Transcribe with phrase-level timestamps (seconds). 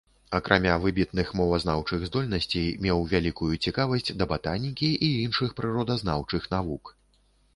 [0.35, 6.83] Акрамя выбітных мовазнаўчых здольнасцей меў вялікую цікавасць да батанікі і іншых прыродазнаўчых навук.